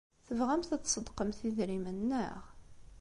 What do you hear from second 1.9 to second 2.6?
naɣ?